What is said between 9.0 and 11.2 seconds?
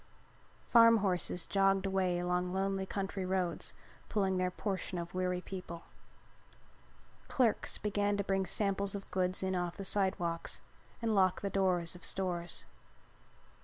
goods in off the sidewalks and